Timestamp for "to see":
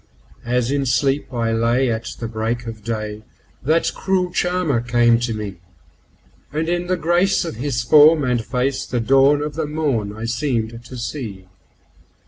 10.85-11.45